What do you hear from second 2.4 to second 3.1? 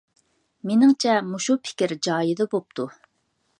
بوپتۇ.